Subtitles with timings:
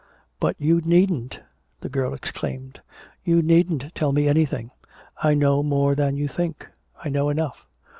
[0.39, 1.41] "But you needn't!"
[1.81, 2.81] the girl exclaimed.
[3.23, 4.71] "You needn't tell me anything!
[5.21, 6.67] I know more than you think
[7.05, 7.67] I know enough!"